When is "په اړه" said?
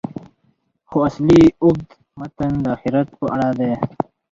3.19-3.49